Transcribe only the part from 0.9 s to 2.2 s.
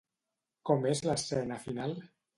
és l'escena final?